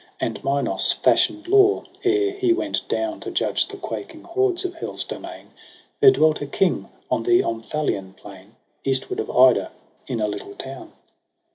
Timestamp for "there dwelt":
5.99-6.41